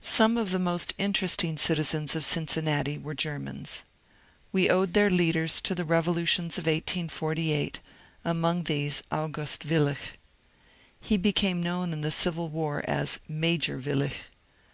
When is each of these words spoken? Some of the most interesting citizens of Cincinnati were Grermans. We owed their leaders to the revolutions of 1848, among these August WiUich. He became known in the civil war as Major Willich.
Some 0.00 0.38
of 0.38 0.50
the 0.50 0.58
most 0.58 0.94
interesting 0.96 1.58
citizens 1.58 2.16
of 2.16 2.24
Cincinnati 2.24 2.96
were 2.96 3.12
Grermans. 3.14 3.82
We 4.50 4.70
owed 4.70 4.94
their 4.94 5.10
leaders 5.10 5.60
to 5.60 5.74
the 5.74 5.84
revolutions 5.84 6.56
of 6.56 6.64
1848, 6.64 7.78
among 8.24 8.62
these 8.62 9.02
August 9.12 9.66
WiUich. 9.66 10.12
He 11.02 11.18
became 11.18 11.62
known 11.62 11.92
in 11.92 12.00
the 12.00 12.10
civil 12.10 12.48
war 12.48 12.82
as 12.88 13.20
Major 13.28 13.78
Willich. 13.78 14.30